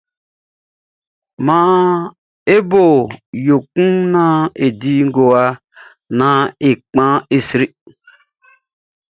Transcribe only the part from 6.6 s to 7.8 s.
e kpan, e sri.